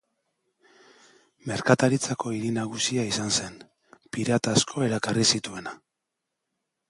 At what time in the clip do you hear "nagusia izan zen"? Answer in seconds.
2.55-3.61